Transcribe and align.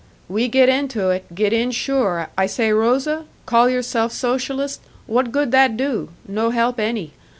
"We 0.27 0.47
get 0.47 0.67
into 0.67 1.11
it 1.11 1.25
get 1.35 1.53
in 1.53 1.69
sure. 1.69 2.29
I 2.35 2.47
say 2.47 2.73
Rosa, 2.73 3.25
'Call 3.45 3.69
yourself 3.69 4.11
Socialist 4.11 4.81
what 5.05 5.31
good 5.31 5.51
that 5.51 5.77
do? 5.77 6.09
No 6.27 6.49
help 6.49 6.79
any. 6.79 7.13